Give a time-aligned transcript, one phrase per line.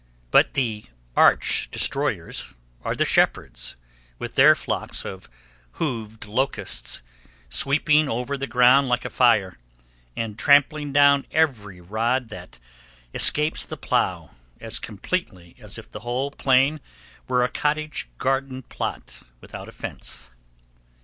[0.31, 3.75] But the arch destroyers are the shepherds,
[4.17, 5.29] with their flocks of
[5.73, 7.03] hoofed locusts,
[7.49, 9.59] sweeping over the ground like a fire,
[10.15, 12.57] and trampling down every rod that
[13.13, 16.79] escapes the plow as completely as if the whole plain
[17.27, 20.31] were a cottage garden plot without a fence.